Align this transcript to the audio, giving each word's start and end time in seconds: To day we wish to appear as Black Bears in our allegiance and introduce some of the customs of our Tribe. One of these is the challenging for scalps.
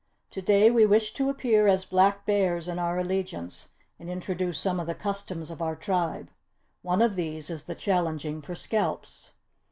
To 0.31 0.41
day 0.41 0.71
we 0.71 0.83
wish 0.83 1.13
to 1.13 1.29
appear 1.29 1.67
as 1.67 1.85
Black 1.85 2.25
Bears 2.25 2.67
in 2.67 2.79
our 2.79 2.97
allegiance 2.97 3.67
and 3.99 4.09
introduce 4.09 4.57
some 4.57 4.79
of 4.79 4.87
the 4.87 4.95
customs 4.95 5.51
of 5.51 5.61
our 5.61 5.75
Tribe. 5.75 6.31
One 6.81 7.03
of 7.03 7.15
these 7.15 7.51
is 7.51 7.65
the 7.65 7.75
challenging 7.75 8.41
for 8.41 8.55
scalps. 8.55 9.29